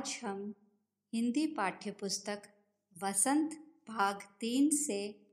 आज 0.00 0.20
हम 0.24 0.54
हिंदी 1.14 1.46
पाठ्य 1.46 1.90
पुस्तक 1.90 2.42
वसंत 3.02 3.50
भाग 3.88 4.22
तीन 4.40 4.70
से 4.70 5.28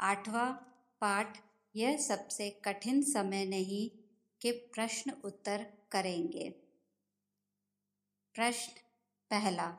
आठवां 0.00 0.52
पाठ, 1.00 1.38
यह 1.76 1.96
सबसे 1.96 2.50
कठिन 2.50 3.02
समय 3.02 3.46
नहीं, 3.46 3.90
के 4.42 4.52
प्रश्न 4.52 5.10
उत्तर 5.24 5.72
करेंगे। 5.92 6.50
प्रश्न 8.34 8.72
पहला, 9.30 9.78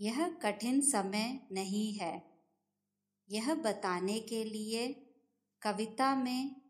यह 0.00 0.28
कठिन 0.28 0.80
समय 0.80 1.48
नहीं 1.52 1.92
है। 1.92 2.30
यह 3.30 3.54
बताने 3.54 4.20
के 4.20 4.44
लिए 4.44 4.88
कविता 5.62 6.16
में 6.16 6.60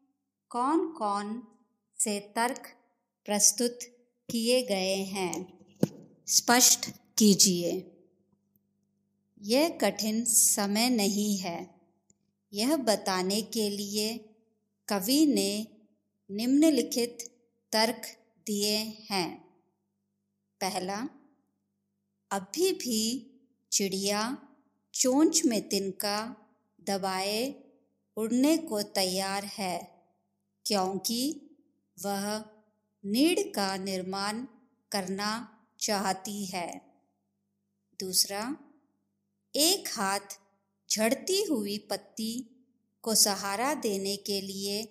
कौन 0.48 0.92
कौन 0.92 1.48
से 1.96 2.20
तर्क 2.20 2.76
प्रस्तुत 3.24 3.78
किए 4.30 4.62
गए 4.62 4.96
हैं? 4.96 5.59
स्पष्ट 6.30 6.90
कीजिए। 7.18 7.96
यह 9.42 9.68
कठिन 9.68 10.24
समय 10.24 10.90
नहीं 10.90 11.38
है। 11.38 11.80
यह 12.52 12.76
बताने 12.76 13.42
के 13.42 13.70
लिए 13.70 14.34
कवि 14.88 15.26
ने 15.26 15.66
निम्नलिखित 16.30 17.18
तर्क 17.72 18.02
दिए 18.46 18.76
हैं। 19.10 19.40
पहला, 20.60 21.08
अभी 22.30 22.72
भी 22.72 23.30
चिड़िया 23.72 24.38
चोंच 24.94 25.44
में 25.44 25.68
तिनका 25.68 26.36
दबाए 26.80 27.54
उड़ने 28.16 28.56
को 28.56 28.82
तैयार 28.82 29.44
है, 29.44 30.04
क्योंकि 30.66 31.50
वह 32.04 32.44
नीड़ 33.04 33.40
का 33.40 33.76
निर्माण 33.76 34.46
करना 34.92 35.56
चाहती 35.80 36.46
है। 36.46 36.94
दूसरा, 38.00 38.56
एक 39.56 39.88
हाथ 39.88 40.40
झड़ती 40.90 41.42
हुई 41.42 41.78
पत्ती 41.78 42.64
को 43.02 43.14
सहारा 43.14 43.74
देने 43.74 44.16
के 44.16 44.40
लिए 44.40 44.84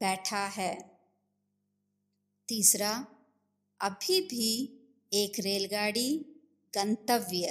बैठा 0.00 0.46
है। 0.46 1.00
तीसरा, 2.48 3.06
अभी 3.80 4.20
भी 4.20 4.74
एक 5.12 5.32
रेलगाड़ी 5.38 6.18
गंतव्य 6.74 7.46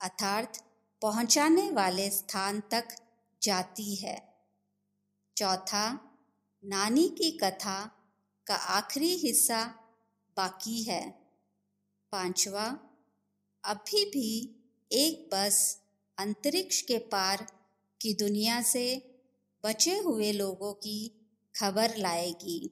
अर्थात 0.00 0.58
पहुँचाने 1.02 1.70
वाले 1.70 2.10
स्थान 2.10 2.60
तक 2.60 2.88
जाती 3.42 3.94
है। 3.94 4.46
चौथा, 5.36 6.16
नानी 6.64 7.08
की 7.08 7.30
कथा 7.30 7.86
का 8.46 8.54
आखिरी 8.54 9.16
हिस्सा 9.16 9.64
बाकी 10.36 10.82
है। 10.82 11.21
पांचवा, 12.12 12.64
अभी 13.64 14.04
भी 14.04 14.60
एक 14.92 15.30
बस 15.34 15.80
अंतरिक्ष 16.18 16.82
के 16.82 16.98
पार 16.98 17.46
की 18.00 18.14
दुनिया 18.14 18.62
से 18.62 19.14
बचे 19.64 19.98
हुए 19.98 20.32
लोगों 20.32 20.72
की 20.74 21.28
खबर 21.54 21.96
लाएगी। 21.96 22.70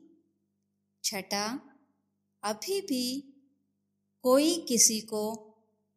छठा, 1.05 1.61
अभी 2.43 2.81
भी 2.81 3.35
कोई 4.23 4.67
किसी 4.69 5.01
को 5.01 5.35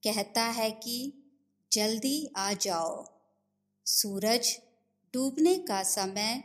कहता 0.04 0.44
है 0.44 0.72
कि 0.72 1.14
जल्दी 1.72 2.34
आ 2.38 2.54
जाओ, 2.54 3.20
सूरज 3.86 4.60
डूबने 5.14 5.56
का 5.56 5.84
समय 5.84 6.44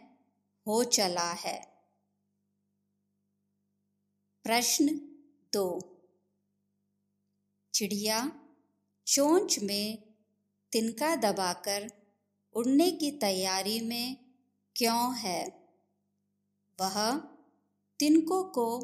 हो 0.67 0.85
चला 0.85 1.33
है। 1.33 1.59
प्रश्न 4.45 4.89
दो 5.53 5.95
चिड़िया 7.79 8.33
चोंच 9.07 9.59
में 9.59 10.03
तिनका 10.73 11.17
दबाकर 11.17 11.93
उड़ने 12.55 12.91
की 12.91 13.11
तैयारी 13.11 13.81
में 13.81 14.17
क्यों 14.77 15.17
है? 15.17 15.71
वह 16.81 17.17
तिनकों 17.99 18.45
को 18.45 18.81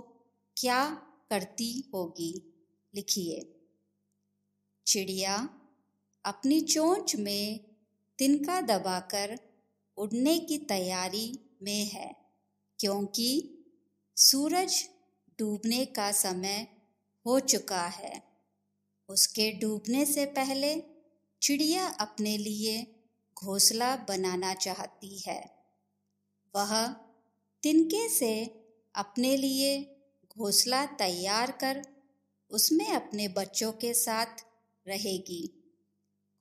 क्या 0.57 0.91
करती 1.31 1.91
होगी? 1.95 2.53
लिखिए। 2.95 3.63
चिड़िया 4.87 5.49
अपनी 6.25 6.61
चोंच 6.61 7.17
में 7.17 7.61
तिनका 8.19 8.61
दबाकर 8.61 9.39
उड़ने 9.97 10.39
की 10.39 10.59
तैयारी 10.59 11.57
में 11.63 11.85
है, 11.85 12.17
क्योंकि 12.79 13.59
सूरज 14.17 14.89
डूबने 15.39 15.85
का 15.85 16.13
समय 16.13 16.69
हो 17.27 17.41
चुका 17.41 17.87
है। 17.87 18.34
उसके 19.09 19.53
डूबने 19.53 20.05
से 20.05 20.27
पहले 20.27 20.83
चिड़िया 21.43 21.87
अपने 21.87 22.37
लिए 22.39 23.01
घोंसला 23.35 23.97
बनाना 23.97 24.55
चाहती 24.55 25.19
है। 25.19 25.67
वह 26.57 26.87
तिनके 27.63 28.09
से 28.09 28.45
अपने 28.95 29.37
लिए 29.37 30.01
घोंसला 30.39 30.87
तैयार 30.87 31.51
कर 31.51 31.87
उसमें 32.51 32.93
अपने 32.93 33.29
बच्चों 33.29 33.73
के 33.73 33.95
साथ 33.95 34.45
रहेगी। 34.87 35.73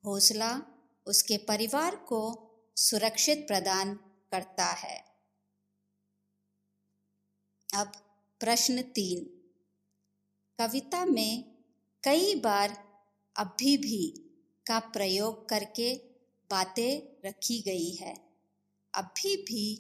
घोंसला 0.06 0.62
उसके 1.06 1.38
परिवार 1.38 1.95
को 1.95 2.50
सुरक्षित 2.75 3.47
प्रदान 3.47 3.95
करता 4.31 4.66
है। 4.66 5.06
अब 7.75 7.91
प्रश्न 8.40 8.81
तीन। 8.81 9.25
कविता 10.59 11.06
में 11.06 11.52
कई 12.03 12.35
बार 12.35 12.69
अभी 13.37 13.77
भी 13.77 14.07
का 14.67 14.79
प्रयोग 14.79 15.49
करके 15.49 15.95
बातें 16.51 17.27
रखी 17.29 17.61
गई 17.61 17.91
है। 17.91 18.13
अभी 18.93 19.35
भी 19.37 19.75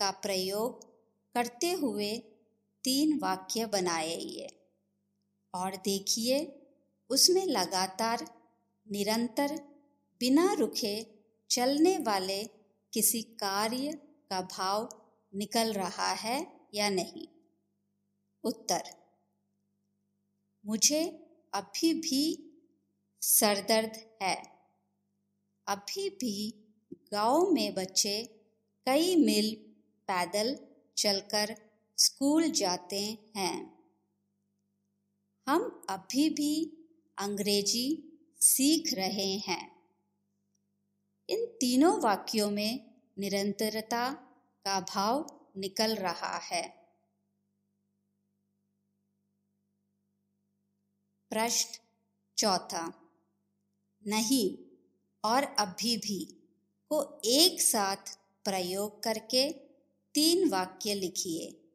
का 0.00 0.10
प्रयोग 0.10 0.82
करते 1.34 1.72
हुए 1.72 2.16
तीन 2.84 3.18
वाक्य 3.18 3.66
बनाइए 3.66 4.48
और 5.54 5.76
देखिए, 5.76 6.66
उसमें 7.10 7.46
लगातार, 7.46 8.26
निरंतर, 8.92 9.56
बिना 10.20 10.52
रुके 10.52 11.06
चलने 11.50 11.98
वाले 11.98 12.44
किसी 12.92 13.22
कार्य 13.22 13.92
का 14.30 14.40
भाव 14.40 14.88
निकल 15.34 15.72
रहा 15.72 16.12
है 16.12 16.68
या 16.74 16.88
नहीं? 16.90 17.26
उत्तर, 18.44 18.82
मुझे 20.66 21.26
अभी 21.52 21.94
भी 21.94 22.46
सरदर्द 23.22 24.18
है। 24.22 24.60
अभी 25.66 26.10
भी 26.10 26.64
गाँव 27.12 27.50
में 27.50 27.74
बच्चे 27.74 28.22
कई 28.86 29.16
मील 29.16 29.54
पैदल 30.08 30.58
चलकर 30.96 31.56
स्कूल 31.98 32.50
जाते 32.50 33.18
हैं। 33.36 33.84
हम 35.46 35.86
अभी 35.88 36.30
भी 36.30 36.76
अंग्रेज़ी 37.18 38.18
सीख 38.40 38.94
रहे 38.94 39.36
हैं। 39.36 39.82
इन 41.28 41.46
तीनों 41.46 42.00
वाक्यों 42.00 42.50
में 42.50 42.90
निरंतरता 43.18 44.12
का 44.64 44.80
भाव 44.80 45.40
निकल 45.56 45.94
रहा 45.94 46.38
है। 46.38 46.79
प्रश्न 51.30 51.78
चौथा, 52.38 52.92
नहीं, 54.06 54.58
और 55.24 55.44
अभी 55.44 55.96
भी 55.96 56.24
को 56.90 57.20
एक 57.24 57.60
साथ 57.60 58.18
प्रयोग 58.44 59.02
करके 59.02 59.52
तीन 60.14 60.48
वाक्य 60.48 60.94
लिखिए 60.94 61.70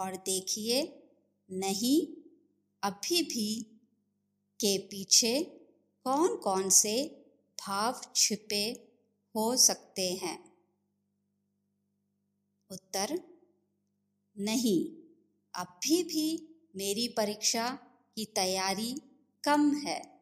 और 0.00 0.16
देखिए, 0.16 1.02
नहीं, 1.50 2.22
अभी 2.82 3.22
भी 3.22 3.62
के 4.60 4.78
पीछे 4.78 5.42
कौन 6.04 6.36
कौन 6.36 6.68
से 6.70 7.24
भाव 7.58 8.00
छिपे 8.16 8.64
हो 9.34 9.56
सकते 9.56 10.12
हैं? 10.12 10.52
उत्तर, 12.70 13.18
नहीं, 14.38 14.80
अभी 15.54 16.02
भी 16.02 16.48
मेरी 16.76 17.08
परीक्षा 17.08 17.87
की 18.18 18.24
तैयारी 18.24 19.02
कम 19.44 19.76
है। 19.76 20.20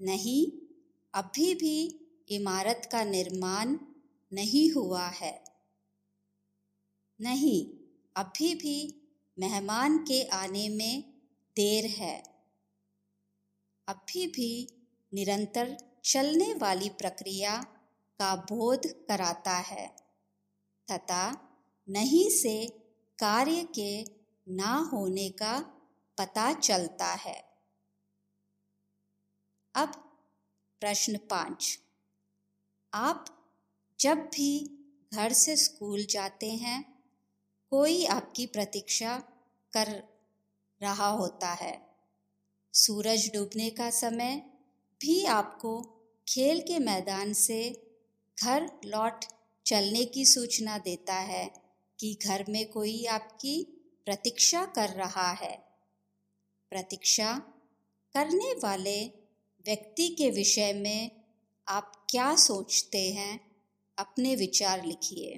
नहीं, 0.00 0.66
अभी 1.14 1.54
भी 1.54 2.06
इमारत 2.28 2.88
का 2.92 3.04
निर्माण 3.04 3.78
नहीं 4.32 4.70
हुआ 4.70 5.06
है। 5.08 5.44
नहीं, 7.20 7.88
अभी 8.16 8.54
भी 8.54 9.08
मेहमान 9.38 9.98
के 9.98 10.22
आने 10.22 10.68
में 10.68 11.20
देर 11.56 11.86
है। 11.86 12.44
अभी 13.88 14.26
भी 14.26 14.82
निरंतर 15.14 15.76
चलने 16.04 16.54
वाली 16.54 16.88
प्रक्रिया 16.88 17.62
का 18.18 18.36
बोध 18.36 18.86
कराता 18.86 19.56
है, 19.56 19.96
तथा 20.90 21.48
नहीं 21.88 22.30
से 22.30 22.68
कार्य 23.18 23.68
के 23.78 24.04
ना 24.48 24.90
होने 24.92 25.30
का 25.30 25.76
पता 26.20 26.52
चलता 26.52 27.06
है। 27.06 27.50
अब 29.74 29.94
प्रश्न 30.80 31.16
पाँच। 31.16 31.78
आप 32.94 33.48
जब 34.00 34.18
भी 34.18 34.76
घर 35.14 35.32
से 35.32 35.56
स्कूल 35.56 36.04
जाते 36.04 36.50
हैं, 36.50 37.04
कोई 37.70 38.06
आपकी 38.06 38.46
प्रतीक्षा 38.46 39.18
कर 39.72 40.04
रहा 40.82 41.08
होता 41.08 41.52
है। 41.52 41.96
सूरज 42.72 43.30
डूबने 43.34 43.70
का 43.70 43.90
समय 43.90 44.36
भी 45.00 45.24
आपको 45.24 45.82
खेल 46.28 46.60
के 46.60 46.78
मैदान 46.78 47.32
से 47.32 47.90
घर 48.42 48.80
लौट 48.84 49.24
चलने 49.66 50.04
की 50.04 50.24
सूचना 50.24 50.78
देता 50.78 51.14
है 51.14 51.62
कि 52.00 52.18
घर 52.24 52.44
में 52.48 52.70
कोई 52.70 53.04
आपकी 53.04 53.76
प्रतीक्षा 54.04 54.66
कर 54.66 54.88
रहा 54.88 55.30
है। 55.30 55.69
प्रतीक्षा 56.70 57.38
करने 58.14 58.52
वाले 58.52 59.06
व्यक्ति 59.66 60.08
के 60.08 60.30
विषय 60.30 60.72
में 60.72 61.24
आप 61.68 62.06
क्या 62.10 62.36
सोचते 62.36 63.12
हैं? 63.12 63.56
अपने 63.98 64.36
विचार 64.36 64.86
लिखिए। 64.86 65.36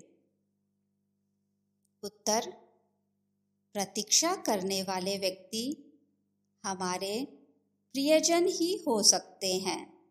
उत्तर, 2.02 2.50
प्रतीक्षा 3.72 4.36
करने 4.36 4.82
वाले 4.82 5.18
व्यक्ति 5.18 5.92
हमारे 6.64 7.24
प्रियजन 7.92 8.46
ही 8.46 8.84
हो 8.88 9.02
सकते 9.02 9.54
हैं। 9.54 10.10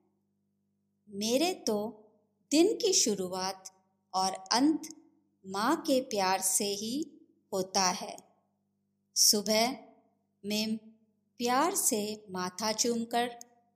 मेरे 1.09 1.53
तो 1.53 2.07
दिन 2.51 2.75
की 2.75 2.93
शुरुआत 2.93 3.83
और 4.13 4.31
अंत 4.31 4.81
माँ 5.47 5.81
के 5.81 6.01
प्यार 6.01 6.41
से 6.41 6.65
ही 6.65 7.11
होता 7.53 7.83
है। 7.83 8.17
सुबह 9.15 9.75
में 10.45 10.90
प्यार 11.41 11.75
से 11.75 12.25
माथा 12.31 12.71
चूमकर, 12.71 13.29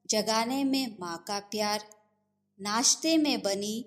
जगाने 0.09 0.63
में 0.63 0.97
माँ 0.99 1.25
का 1.27 1.39
प्यार, 1.39 1.83
नाश्ते 2.61 3.17
में 3.17 3.41
बनी 3.41 3.85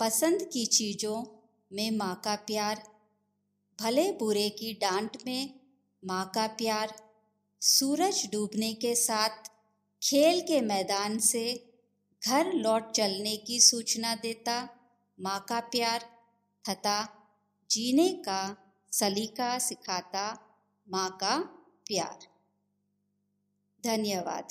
पसंद 0.00 0.42
की 0.52 0.66
चीज़ों 0.66 1.24
में 1.72 1.90
माँ 1.90 2.20
का 2.24 2.34
प्यार, 2.34 2.82
भले 3.80 4.12
बुरे 4.12 4.48
की 4.50 4.72
डांट 4.72 5.18
में 5.26 5.60
माँ 6.04 6.32
का 6.34 6.46
प्यार, 6.46 6.94
सूरज 7.60 8.28
डूबने 8.32 8.72
के 8.74 8.94
साथ 8.94 9.50
खेल 10.02 10.40
के 10.40 10.60
मैदान 10.60 11.18
से 11.18 11.44
घर 12.26 12.52
लौट 12.52 12.90
चलने 12.90 13.36
की 13.36 13.60
सूचना 13.60 14.14
देता 14.14 14.68
माँ 15.20 15.46
का 15.48 15.60
प्यार, 15.60 16.00
तथा 16.70 16.98
जीने 17.70 18.08
का, 18.08 18.56
सलीका 18.92 19.58
सिखाता 19.58 20.26
माँ 20.90 21.10
का 21.20 21.38
प्यार। 21.86 22.29
ધન્યવાદ. 23.84 24.50